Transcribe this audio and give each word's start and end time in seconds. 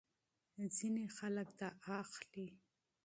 ځینې 0.77 1.05
خلک 1.17 1.47
دا 1.59 1.69
اخلي. 2.01 2.47